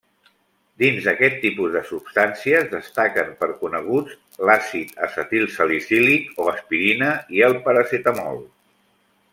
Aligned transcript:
Dins 0.83 1.01
d'aquest 1.07 1.35
tipus 1.43 1.75
de 1.75 1.83
substàncies 1.89 2.65
destaquen 2.71 3.29
per 3.43 3.49
coneguts 3.59 4.17
l'àcid 4.51 4.97
acetilsalicílic 5.09 6.33
o 6.43 6.49
aspirina 6.57 7.13
i 7.39 7.49
el 7.51 7.59
paracetamol. 7.69 8.43